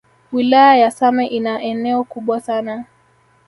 Wilaya 0.31 0.75
ya 0.77 0.91
same 0.91 1.25
ina 1.27 1.61
eneo 1.61 2.03
kubwa 2.03 2.39
sana 2.39 2.85